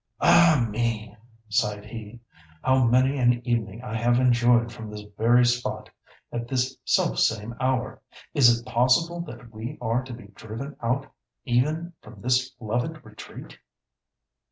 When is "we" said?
9.53-9.77